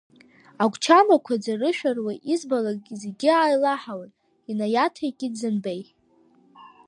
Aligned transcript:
Агәчамақәа 0.63 1.33
ӡарышәаруа, 1.43 2.13
избалак 2.33 2.83
зегьы 3.01 3.31
аилаҳауан, 3.35 4.11
инаиаҭаикит 4.49 5.33
Занбеи. 5.39 5.83